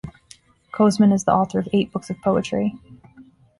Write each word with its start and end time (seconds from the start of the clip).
Kosman 0.71 1.13
is 1.13 1.25
the 1.25 1.31
author 1.31 1.59
of 1.59 1.67
eight 1.73 1.91
books 1.91 2.09
of 2.09 2.19
poetry. 2.21 2.73